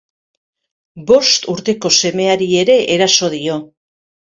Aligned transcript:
Bost 1.11 1.45
urteko 1.55 1.93
semeari 1.99 2.51
ere 2.65 2.81
eraso 2.99 3.33
dio. 3.39 3.63